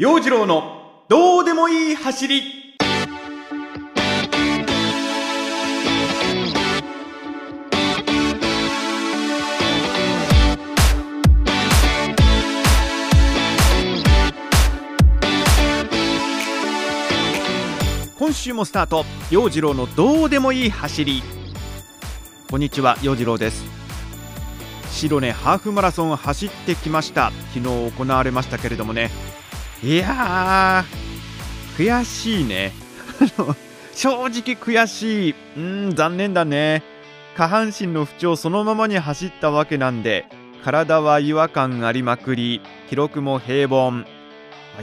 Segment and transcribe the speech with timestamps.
[0.00, 2.76] 陽次郎のどうでもいい走り。
[18.16, 19.04] 今週もスタート。
[19.32, 21.24] 陽次郎のどうでもいい走り。
[22.48, 23.64] こんにちは陽次郎です。
[24.92, 27.32] 白根ハーフマラソン走ってきました。
[27.52, 29.10] 昨日行われましたけれどもね。
[29.82, 32.72] いやー悔しいね。
[33.94, 35.34] 正直悔しい。
[35.56, 36.82] うん残念だね。
[37.36, 40.26] 下半身の不調そのままに走ったわけなんで
[40.64, 44.04] 体は違和感ありまくり記録も平凡。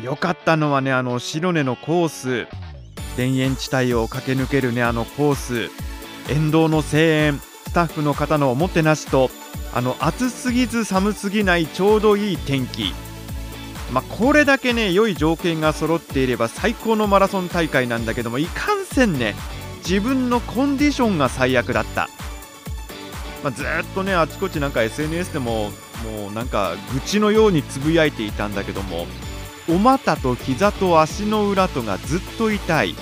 [0.01, 2.47] 良かったのはねあの白根のコース。
[3.17, 5.69] 田園地帯を駆け抜けるねあのコース。
[6.29, 9.29] 沿道の声援スタッフの方のおもてなしと
[9.73, 12.93] あの暑すぎず寒すぎないちょうどいい天気。
[13.91, 19.35] まあ、これだけね良い条件が揃っていれば最高のマラソン大会なんだけどもいかんせんね
[19.87, 22.09] 自分のコンディションが最悪だった、
[23.43, 25.69] まあ、ずっとねあちこちなんか SNS でも
[26.03, 29.05] もうなんか愚痴のようにつぶやいていたんだけども
[29.69, 32.95] お股と膝と足の裏とがずっと痛い、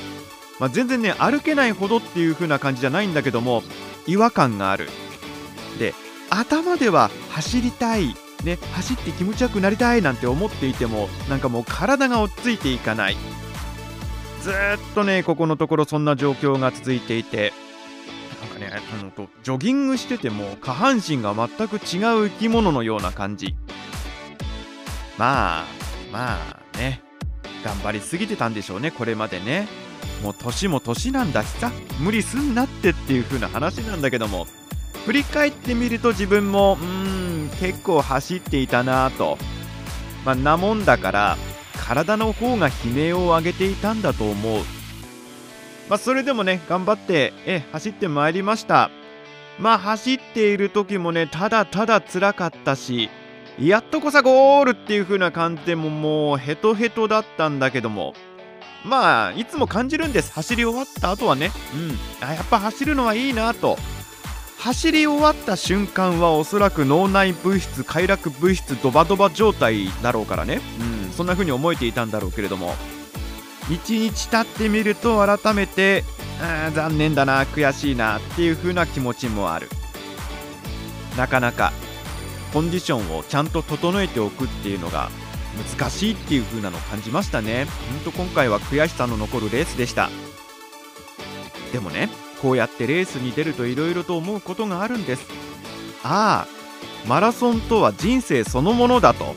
[0.60, 3.64] まあ、全然ね歩けないほどっていう風な感じじゃないんだけども
[4.06, 4.90] 違和感がある。
[5.80, 5.94] で
[6.30, 8.16] 頭では走りたい。
[8.44, 13.18] ね、走って気持ちよくなりたいなんて思っていてもなんかもう体が落ち着いていかない。
[14.42, 14.54] ずっ
[14.94, 17.54] とねここのところそんな状況が続いていて
[18.42, 23.56] なんかねあのとジョギングしてても下半身が全く違う生き物のような感じ。
[25.18, 25.66] まあ
[26.12, 26.38] ま
[26.74, 27.02] あね
[27.64, 29.68] 頑張りすぎてたんでしょうねこれまでね。
[30.22, 34.48] もう年も年なんだしさ無理すんなってっていう風な話なんだけども。
[35.06, 39.38] 振り返ってみると自分もうーん結構走っていたなぁと。
[40.26, 41.38] まあなもんだから
[41.78, 44.64] 体の方が悲鳴を上げていたんだと思う。
[45.90, 48.90] まあそれでもね頑張ってえ走ってまいりました。
[49.60, 53.10] まあ走っている時もねただただ辛かったし
[53.60, 58.14] やっとこさゴールっていう風な感じでももうヘトヘトだったんだけども。
[58.86, 60.32] まあいつも感じるんです。
[60.34, 61.52] 走り終わった後はね。
[61.74, 62.28] うん。
[62.28, 63.78] あやっぱ走るのはいいなと。
[64.64, 70.62] 走り終わった瞬間はおそらく脳内物質快楽物質ドバドバ状態だろうからね、
[71.06, 72.74] うん、そんな風に思えていたんだろうけれども。
[73.68, 76.04] 1日経ってみると改めて
[76.42, 79.68] あ残念だな悔しいなっていう風な気持ちもある。
[81.18, 81.74] なかなか
[82.54, 85.10] コンディションをちゃんと整えておくっていうのが
[85.78, 87.68] 難しいっていう風なのを感じましたね。
[87.92, 90.10] ほんと今回は悔しさの残るレースでした。
[91.74, 95.26] でもねこうやってレースに出るといろいろと思うことがあるんです。
[96.04, 99.34] ああマラソンとは人生そのものだと。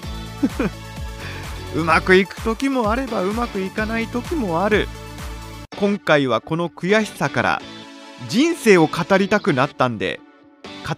[1.76, 4.88] うまくいく時もあればうまくいかない時もある。
[5.78, 7.62] 今回はこの悔しさから
[8.28, 10.18] 人生を語りたくなったんで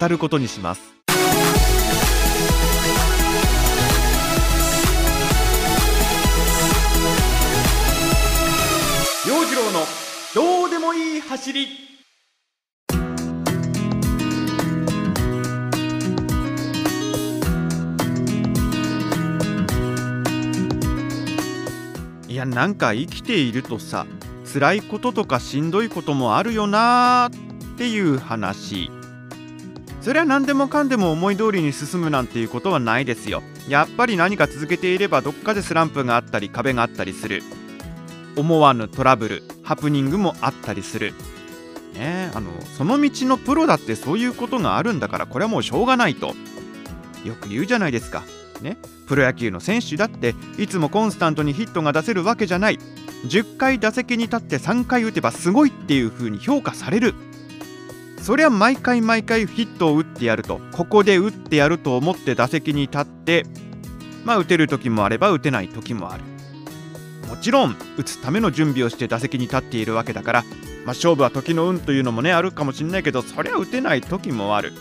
[0.00, 0.80] 語ることにします。
[9.28, 9.84] 陽次郎の
[10.34, 11.87] どうでもいい走り。
[22.38, 24.06] やなんか生きているとさ
[24.50, 28.90] 辛いこととかしんどいこともあるよなーっていう話。
[30.00, 33.42] そりゃ何でもかんでも思い通りに進むなんていうことはないですよ。
[33.68, 37.42] やっぱり何か続けていればどっかでスランプがあったり壁があったりする。
[38.36, 41.12] 思わぬトラブルハプニングもあったりする。
[41.94, 46.34] ねあのその道のプロだってそういうことがあるんだからこれはもうしょうがないと。
[47.24, 48.22] よく言うじゃないですか。
[48.60, 48.78] ね。
[49.06, 52.78] プロ野球の選手だっていつもコンスタントにヒットが出せるわけじゃない。
[53.26, 57.14] 10回打席に立って3回打てばすごいっていう風に評価される。
[58.20, 63.46] そりゃ毎回毎回ヒットを打ってやるとここで打ってやると思って打席に立って
[64.24, 66.24] まあ打てる時もあれば打てない時もある。
[67.28, 70.52] もちろん打つための準備をして打席に立っているわけだから、まあ、
[70.86, 74.72] 勝負は時の運というのもねあるかもしれないけどそりゃ打てない時もある。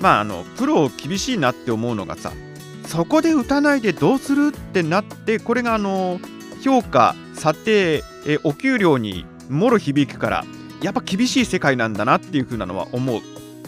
[0.00, 2.32] まああのプロ厳しいなって思うのがさ
[2.86, 6.18] そこで打たないでどうするってなってこれがあの
[6.62, 10.44] 評価査定えお給料にもろ響くから
[10.82, 13.20] やっぱ厳しい世界なんだなっていう風なのは思う。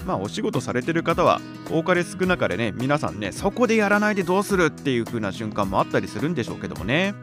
[0.06, 1.40] まあお仕事されてる方は
[1.70, 7.14] 多かれ少なかれね皆さんねそこでやらないでどうするっていう風な瞬間もあったりするんでしょうけどもね。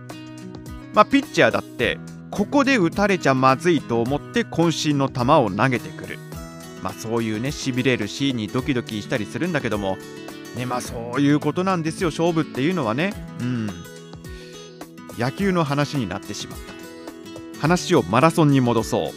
[0.94, 1.98] まあピッチャーだって
[2.32, 6.20] ここで打たれちゃまずいと思って渾身の球を投げてくる。
[6.82, 9.98] まあそういうねしびれるシーンにドキドキしたりするんだけども
[10.56, 13.14] ねまあそういうことなんですよ勝負っていうのはね。
[13.40, 13.70] うん。
[15.18, 17.60] 野球の話になってしまった。
[17.60, 19.12] 話をマラソンに戻そう。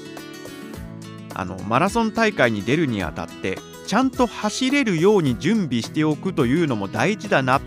[1.34, 7.60] あのマラソン大会に出るにあたってちゃんと走れるように準備しておくというのも大事だな。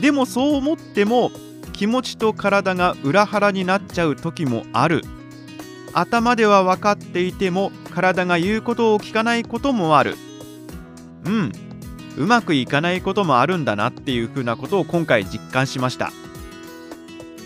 [0.00, 1.30] でもそう思っても
[1.72, 5.02] 気持ちと体が裏腹になっちゃう時もある。
[5.92, 10.18] 頭では分かっていても体が言うことを聞かないこともある。
[11.24, 11.52] うん。
[12.18, 16.12] うまくいかないこともあるんだなっていうふうなことを今回実感しました。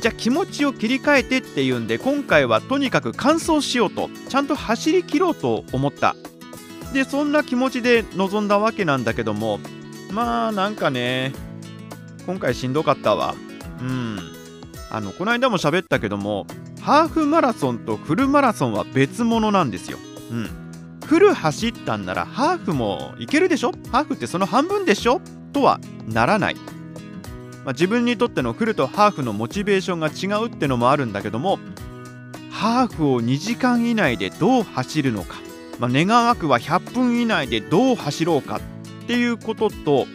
[0.00, 6.17] じゃあ気持ちを切り替えてっていうんで今回はとにかく完走しようとちゃんと走り切ろうと思った。
[6.93, 9.61] でそんな気持ちで臨んだわけなんだけども
[10.11, 11.32] まあなんかね
[12.26, 13.37] 今回しんどかったわ。
[13.81, 14.19] うん。
[14.91, 16.46] あのこの間も喋ったけども
[16.81, 19.99] ハーフマラソンとフルマラソンは別物なんですよ。
[20.31, 20.49] うん。
[21.06, 23.73] フル走ったんならハーフもいけるでしょ？
[23.91, 25.21] ハーフってその半分でしょ？
[25.53, 26.56] とはならない。
[27.65, 31.59] まあ、自分にとってのフルとハーフのモチベーションが違うってのもあるんだけども
[32.50, 35.37] ハーフを2時間以内でどう走るのか、
[35.79, 40.06] まあ、願わくは100分以内でどう走ろうかっていうことと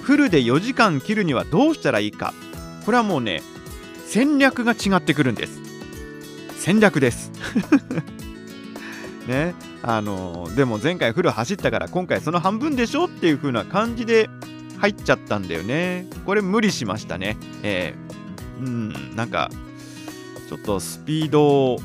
[0.00, 2.32] フルで4時間切るにはどうしたらいいか。
[2.86, 3.42] これはもうね
[4.06, 5.60] 戦略が違ってくるんです。
[6.56, 7.32] 戦略です。
[9.26, 14.28] ねあの、でも前回フル走ったから今回その半分でしょっていう風な感じで
[14.78, 16.06] 入っちゃったんだよね。
[16.26, 17.36] これ無理しましたね。
[17.62, 19.50] えー、うん、なんか、
[20.48, 21.78] ちょっとスピードを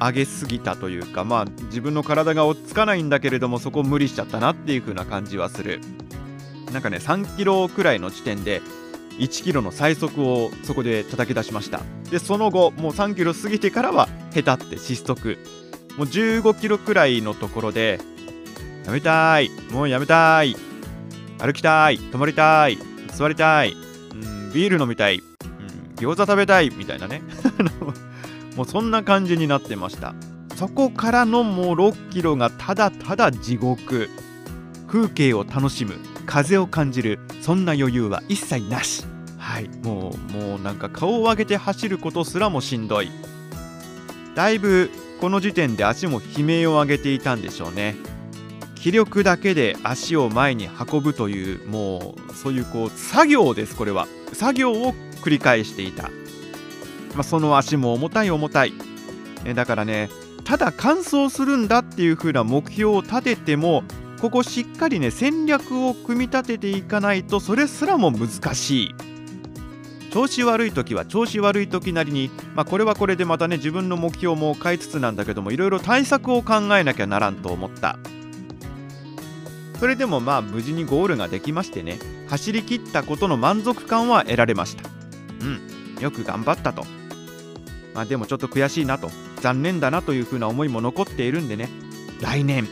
[0.00, 5.80] 上げすぎたというか、まあ自分の体が追っつかないんだけれども、そこ無理しちゃったなっていう風な感じはする。
[6.72, 8.62] なんかね、3キロくらいの地点で、
[9.18, 11.80] 1キロの最速をそこで叩き出しました。
[12.10, 15.38] で、その後、もう3キロ過ぎてからは、下手って失速。
[15.98, 17.98] もう15キロくらいのところで、
[18.86, 20.56] やめたい、もうやめたい。
[21.40, 21.98] 歩きたい。
[21.98, 22.78] 泊まりたい。
[23.12, 26.70] 座りたい、うん、ビール飲みたい、うん、餃子食べたい。
[26.70, 27.20] みたいなね。
[28.54, 30.14] もうそんな感じになってました。
[30.54, 34.08] そこからのもう6キロがただただ地獄。
[34.86, 35.96] 風景を楽しむ。
[36.26, 37.18] 風を感じる。
[37.40, 39.04] そんな余裕は一切なし。
[39.36, 39.68] はい。
[39.82, 43.10] もうもうなんか顔を上げて走ることすらもしんどい。
[44.36, 47.96] だいぶこの時点で足も悲鳴を上げていたんでしょうね。
[48.74, 54.06] 気力だけで足を前に運ぶというもうそういうこう作業ですこれは。
[54.32, 56.04] 作業を繰り返していた、
[57.14, 58.72] まあ、その足も重たい重たい、
[59.44, 60.10] えだからね
[60.44, 63.82] ただ完走するんだっていう風な目標を立てても
[64.20, 69.07] ここしっかりね戦略を組み立てていかないとそれすらも難しい。
[70.10, 77.98] 調子悪い時は調子悪い時なりに、まあ、これはこれでまたね自分の目標も変えつつなんだけどもいろいろ対策を考えなきゃならんと思った。
[79.78, 84.88] それでもまあ無事にゴールができましてね走り切ったことの満足感は得られました。
[85.40, 86.84] うんよく頑張ったと。
[87.94, 89.10] まあでもちょっと悔しいなと。
[89.40, 91.68] 残念だなというふうな思いも残っているんでね。
[92.20, 92.66] 来年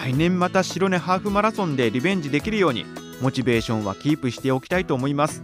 [0.00, 2.86] 来年また白根ハーフマラソンでリベンジできるように
[3.20, 5.42] モチベーションはキープしておきたいと思います。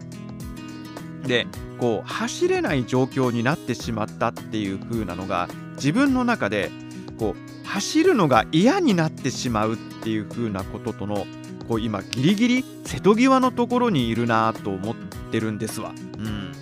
[1.25, 1.47] で
[1.79, 6.71] こう走れない状況になってしまったっていう風なのが自分の中で
[7.19, 11.27] こう走るのが嫌になってしまうっていう風なこととの
[11.69, 14.95] こう今ギリギリ瀬戸際のところにいるなと思っ
[15.31, 15.93] てるんですわ。
[16.19, 16.53] うん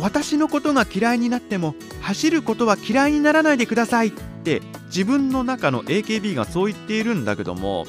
[0.00, 7.84] 私のことが嫌いになっても走ることは嫌いにならないでくださいって自分の中の AKB がそう言っているんだけども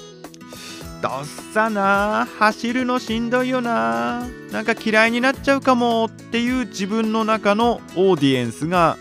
[1.02, 4.28] どっさな走るのしんどいよな。
[4.52, 8.98] なんか嫌いになっちゃうかもっていう自分の中のオーディエンスが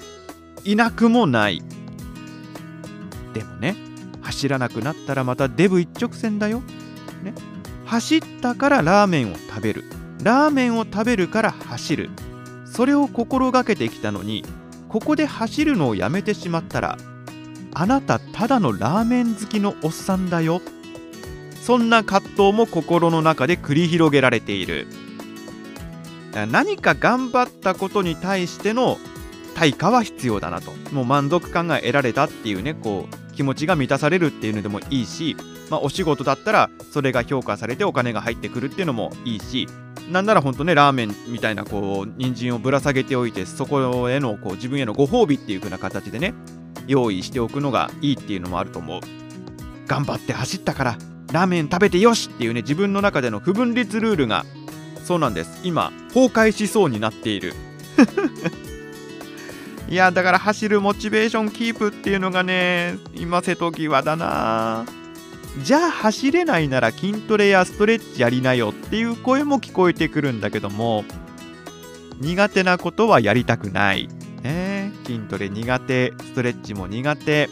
[0.64, 1.62] いなくもない。
[3.35, 3.76] でもね
[4.23, 6.62] 走らなくなったらまたデブ一直線だよ、
[7.23, 7.35] ね、
[7.85, 9.85] 走ったからラーメンを食べる。
[10.23, 12.11] ラーメンを食べるから走る。
[12.64, 14.45] それを心がけてきたのに
[14.88, 16.97] ここで走るのをやめてしまったら
[17.75, 20.62] あなたただのラーメン好きのおっさんだよ。
[21.71, 24.89] そんな葛藤も心の中で繰り広げられている。
[26.50, 28.99] 何か頑張ったことに対しての
[29.55, 30.73] 対価は必要だなと。
[30.93, 35.37] もう満足感が得られたっていうねこう気持ちが満たされるっていうのでもいいし、
[35.71, 39.69] まあ、お仕事だったらそれが評価されてお金が入ってくるっていうのもいいし
[40.11, 46.35] なんなら本当ねラーメンみたいなこう人参をぶら下げておいてそこへのこう自分へのご褒美っていう風な形でね
[46.89, 49.00] 用意しておくのがいいっていうのもあると思う。
[49.87, 50.99] 頑張って走ったから。
[51.32, 54.44] ラーメン食べてよしっていうね自分の中での不分率ルールが
[55.04, 55.60] そうなんです。
[55.64, 57.54] 今崩壊しそうになっている。
[59.88, 64.87] いやだから走るモチベーションキープっていうのがね今瀬戸際だな。
[65.64, 71.04] じゃあ走れないなら筋トレやストレッチやりなよっていう声も聞こえてくるんだけども
[72.20, 74.08] 苦手なことはやりたくない、
[74.42, 77.49] ね、筋トレ苦手ストレッチも苦手。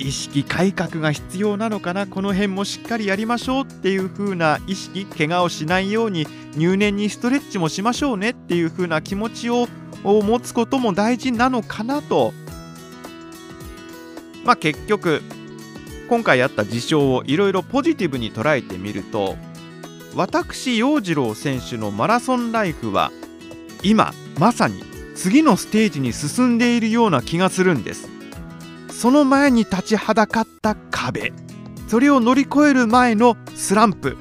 [0.00, 6.26] 意識改革が必要なのかなこの辺もしっかりやりましょうっていう風な意識怪我をしないように
[6.56, 9.68] 入念にストレッチもしましょうねっていう風な気持ちを
[10.02, 12.32] 持つことも大事なのかなと。
[14.44, 15.22] まあ結局
[16.08, 19.36] 今回あった事象をいろいろポジティブに捉えてみると
[20.16, 23.12] 私陽次郎選手のマラソンライフは
[23.82, 24.82] 今まさに
[25.14, 28.19] 次のステージに進んでいるような気がするんです。
[29.00, 31.32] その前に立ちはだかった壁。
[31.88, 34.18] それを乗り越える前のスランプ。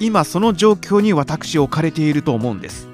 [0.00, 2.88] 今その状況に私置かれていると思うんです。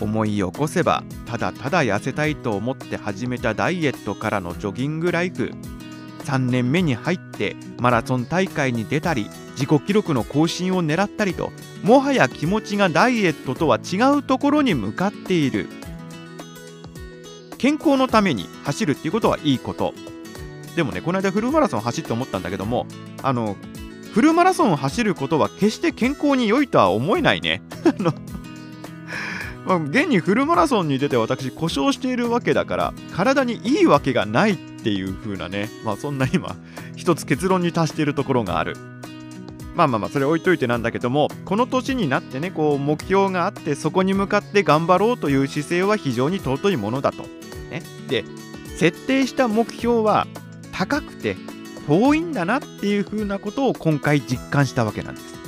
[0.00, 5.52] 思い起こせばただただ痩せたいと思って始めたダイエットからのジョギングライフ。
[6.24, 15.68] 3年目に入ってマラソン大会に出たり自己記録の更新を狙ったりともはや気持ちがダイエットとは違うところに向かっている。
[17.58, 19.92] 健康のために走るっていうことはいいこと。
[20.76, 22.86] でもねこの間フルマラソン走って思ったんだけども
[23.22, 23.56] あの
[24.12, 27.62] フルマラソンを走ることは決して健康に良いとは思えないね。
[27.84, 28.14] あの
[29.66, 36.56] まあ、現にフルマラソンに出て私故障しているわけだから体にいいわけがないっていう風なねまあそんな今
[36.96, 38.76] 一つ結論に達しているところがある。
[39.74, 47.37] まあまあまあそれ置いといてなんだけどもこの年になってねこう目標があってそこに向かって頑張ろうという姿勢は非常に尊いものだと。
[47.68, 48.24] ね、で
[48.76, 50.26] 設定した目標は
[50.72, 51.36] 高くて
[51.86, 55.38] 遠いんだなっていう風なことを今回実感したわけなんです。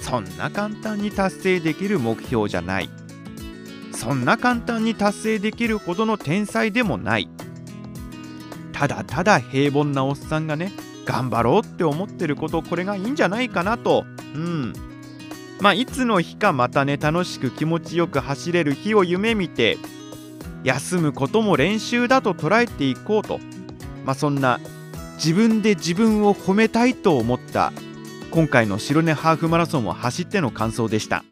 [0.00, 2.88] そんな簡単に達成できる目標じゃない。
[3.92, 7.28] そんな簡単に達成できるほどの天才でもない。
[8.72, 10.72] ただただ平凡なおっさんがね
[11.04, 14.06] 頑張ろうって思ってることこれがいいんじゃないかなと。
[14.34, 14.72] うん。
[15.60, 19.76] まあいつの日かまたね楽しく気持ちよく走れる日を夢見て
[20.64, 23.38] 休むことも練習だと捉えていこうと、
[24.04, 24.60] まあ、そんな
[25.16, 27.72] 自分で自分を褒めたいと思った
[28.30, 31.24] 今回の白根ハーフマラソンを走っての感想でした。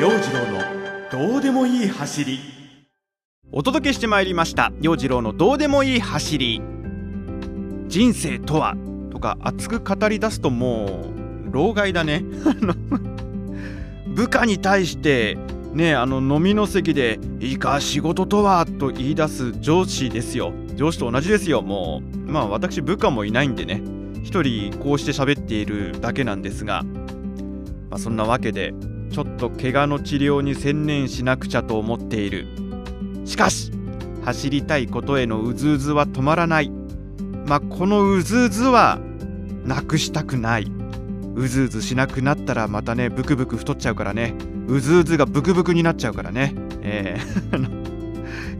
[0.00, 2.40] 陽次郎のどうでもいい走り。
[3.52, 4.72] お届けしてまいりました。
[4.80, 6.60] 陽次郎のどうでもいい走り。
[7.86, 8.93] 人生とはと
[9.24, 11.06] か熱く語り出すとも
[11.48, 12.22] う老害だね。
[14.14, 15.38] 部下に対して
[15.72, 20.52] ねあの飲みの席で「いいか仕事とは」と言い出す上司ですよ。
[20.76, 21.62] 上司と同じですよ。
[21.62, 23.82] もうまあ私部下もいないんでね。
[24.22, 26.82] 一人こうして喋っているだけなんですが、
[27.90, 28.74] まあ、そんなわけで
[29.10, 32.46] ちょっと怪我の治療に専念しなくちゃと思っている。
[33.24, 33.72] しかし
[34.24, 36.70] 走りたいことへのうずうずは止まらない。
[37.46, 38.98] まあ、このうずうずは
[39.64, 40.70] なくしたくない。
[41.36, 44.34] うずうずしなくなったらまたねブクブク太っちゃうからね。
[44.68, 46.54] うずうずがブクブクになっちゃうからね。
[46.82, 47.84] えー。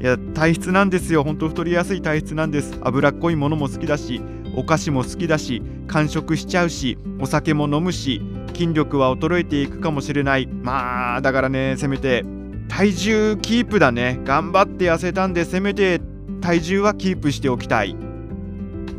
[0.03, 1.23] いや体質なんですよ。
[1.23, 2.77] ほんと太りやすい体質なんです。
[2.83, 4.21] 脂っこいものも好きだし
[4.55, 8.21] お菓子も好きだし完食しちゃうしお酒も飲むし
[8.55, 10.47] 筋力は衰えていくかもしれない。
[10.47, 12.25] まあだからねせめて
[12.69, 14.21] 体重キープだね。
[14.25, 16.01] 頑張って痩せたんでせめて
[16.41, 17.97] 体重はキープしておきたい。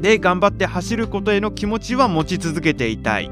[0.06, 3.32] で頑張って走ることへの気持ちは持ち続けていたい。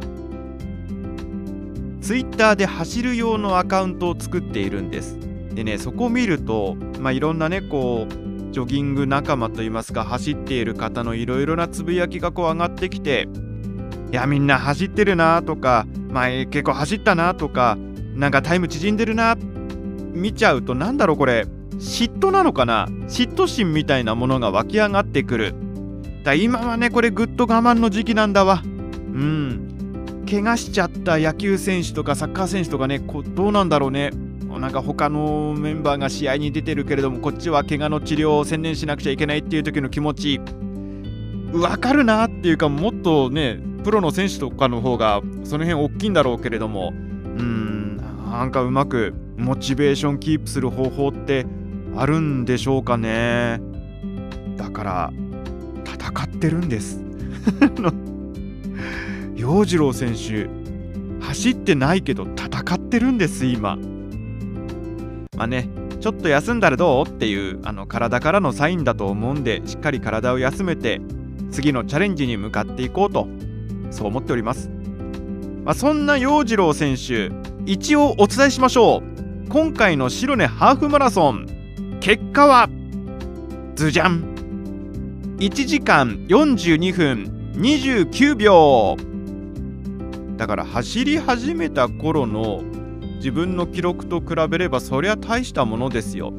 [2.01, 5.19] Twitter で走る用のアカウントを作っているんです。
[5.53, 13.27] でねそこを見ると、まあ、いろんなねこうジョギング仲間といいますか走っている方のいろいろなつぶやきがこう上がってきて
[14.11, 17.77] いやみんな走ってるなとか、まあ、結構走ったなとか
[18.15, 19.35] なんかタイム縮んでるな
[20.11, 21.45] 見ちゃうとなんだろうこれ。
[21.73, 22.87] 嫉妬なのかな。
[23.07, 25.53] 嫉妬心みたいなものが湧き上がってくる。
[26.23, 28.61] だ今はねこれぐっと我慢の時期なんだわ。
[28.63, 30.23] うん。
[30.29, 34.11] 怪我しちゃった野球選手とかサッカー選手とかねこどうなんだろうね。
[34.59, 40.39] なんか他のメンバーが試合に出てるけれどもこっちは怪我の治療を専念しなくちゃいけないっていう時の気持ち。
[41.53, 46.93] わかるなっていうかもっとねプロの選手とかの方がその辺大きいんだろうけれども。
[46.93, 47.97] うん。
[47.97, 51.45] なんかうまくモチベーションキープする方法って
[51.95, 53.59] あるんでしょうかね。
[54.57, 55.13] だから
[56.13, 57.01] 戦ってるんです。
[59.35, 60.47] 洋次郎選手
[61.19, 63.77] 走ってないけど戦ってるんです今。
[65.35, 65.67] まあね
[65.99, 67.09] ちょっと休んだらどう？
[67.09, 71.01] っていうあの体からのサインだと思うんでしっかり体を休めて
[71.51, 73.27] 次のチャレンジに向かっていこうと
[73.89, 74.69] そう思っております、
[75.63, 77.31] まあ、そんな洋次郎選手
[77.65, 79.49] 一応お伝えしましょう。
[79.49, 81.47] 今回の白根ハーフマラソン。
[82.01, 82.69] 結果は
[83.75, 84.32] ズジャン。
[85.43, 88.95] 1時間42分29秒。
[90.37, 92.63] だから走り始めた頃の
[93.17, 96.31] 自分の記録と比べればそりゃ大したものですよ。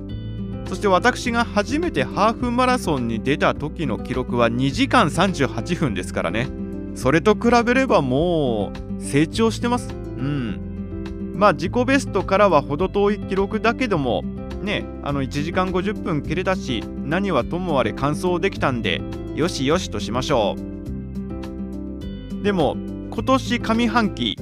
[0.67, 6.49] そして私が初めてハーフマラソンに出た時の記録は2時間38分ですからね。
[6.95, 9.91] それと比べればもう成長してます。
[9.93, 11.35] うん。
[11.37, 14.25] まあ自己ベストからは程遠い記録だけども
[14.65, 19.01] ねあの1時間50分切れたし何はともあれ完走できたんで
[19.35, 22.43] よしよしとしましょう。
[22.43, 22.77] でも
[23.11, 24.37] 今年上半期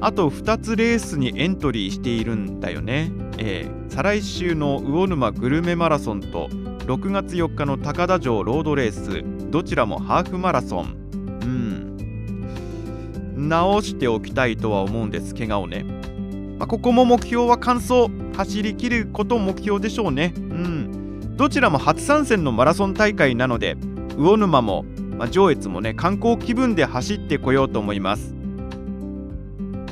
[0.00, 10.96] あと2つレースにエントリーしているんだよね、えー、再来週の魚沼グルメマラソンと6月4日の高田城ロードレースどちらもハーフマラソン。
[11.42, 13.48] うん。
[13.48, 15.84] 直しておきたいとは思うんです怪我をね、
[16.58, 18.08] まあ、ここも目標は完走。
[18.36, 20.34] 走りきること目標でしょうね。
[20.36, 21.36] うん。
[21.36, 23.76] どちらも初参戦のマラソン大会なので
[24.16, 24.84] 魚沼も、
[25.16, 28.34] まあ、上越もね観光気分で走ってこようと思います。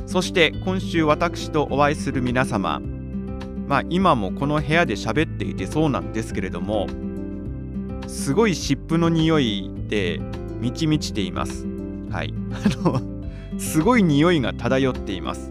[0.06, 2.80] そして今週私とお会いする皆様
[3.66, 6.86] まあ今もこの部屋で喋っていてそうなんですけれども
[8.06, 10.20] すごい湿布の匂いで
[10.60, 11.66] 満ち満ちています。
[12.10, 12.34] はい。
[12.52, 13.00] あの
[13.58, 15.50] すごい匂いが漂っています。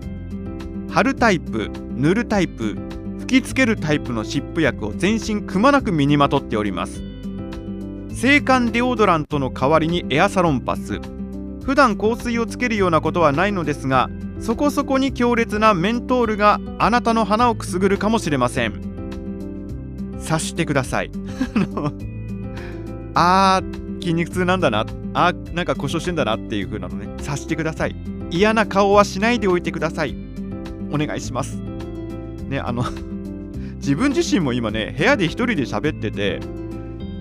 [0.94, 2.78] 貼るタイプ塗るタイプ
[3.22, 7.02] 吹きつけるタイプの湿布薬を全身くまなく身にまとっております。
[8.14, 11.02] 制汗デオドラントの代わりにエアサロンパス。
[11.66, 14.10] 普段香水をつけるようなことはないのですが
[14.40, 18.80] そこそこに強烈なメントールがあなたの鼻をくすぐるかもしれません。
[20.20, 21.10] 察してください。
[23.16, 24.86] あー筋肉痛なんだな。
[25.16, 27.08] あーなんか故障してんだなっていう風なのね。
[27.18, 27.96] 察してください。
[28.30, 30.23] 嫌な顔はしないでおいてください。
[30.94, 31.60] お願いします。
[32.50, 32.84] ねあの
[33.78, 36.40] 自分自身も今ね部屋で一人で喋ってて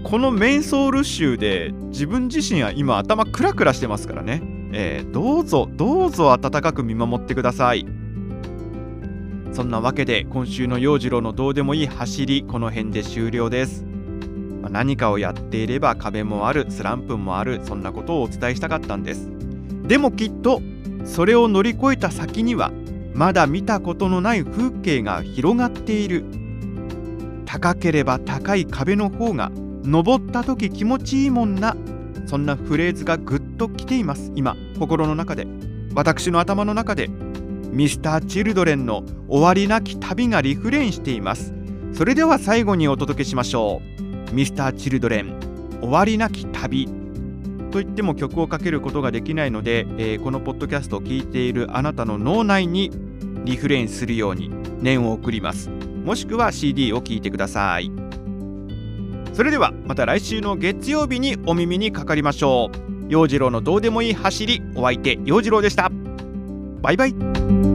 [0.05, 4.43] このメンソール臭で自分自身は今頭クラクラしてますからね。
[4.75, 7.87] えー、どうぞどうぞ温かく見守ってください。
[9.53, 13.85] そんなわけで今週の陽次郎のどうでもいい走りこの辺で終了です、
[14.63, 19.29] まあ、何かをやっていれば壁もあるスランプもあるそんなことをお伝えしたかったんです。
[19.87, 20.63] でもきっと
[21.05, 22.73] それを乗り越えた先には
[23.15, 26.25] まだ見たことのない風景が広がっている。
[27.45, 29.53] 高ければ高い壁の方が
[29.85, 31.77] 登った時気持ちいいもんな。
[32.27, 35.47] そんなフレーズがぐっと来ています今心の中で。
[35.95, 37.09] 私の頭の中で
[37.71, 41.53] ミスター・チルドレンの終わりなき旅がリフレインしています。
[41.93, 43.83] それでは最後にお届けしましょ
[44.31, 44.35] う。
[44.35, 45.35] ミスター・チルドレン
[45.81, 47.02] 終わりなき旅。
[47.73, 52.93] と言っても曲をかけることができないので、えー、このポッドキャストを聴いているあなたの脳内に
[53.45, 55.71] リフレインするように念を送ります。
[56.05, 57.91] もしくは CD を聴いてください。
[59.33, 62.93] それではまた来週の月曜日にお耳にかかりましょう。
[63.09, 65.91] 陽次郎のどうでもいい走りお相手陽次郎でした。
[66.83, 67.72] バイバイ。